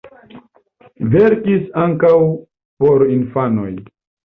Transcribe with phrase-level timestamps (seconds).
[1.15, 2.15] Verkis ankaŭ
[2.83, 3.71] por infanoj.